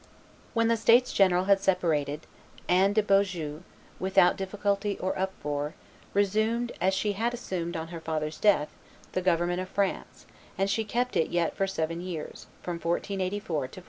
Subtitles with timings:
[0.55, 2.25] When the states general had separated,
[2.67, 3.61] Anne de Beaujeu,
[3.99, 5.75] without difficulty or uproar,
[6.15, 8.69] resumed, as she had assumed on her father's death,
[9.11, 10.25] the government of France;
[10.57, 13.77] and she kept it yet for seven years, from 1484 to 1491.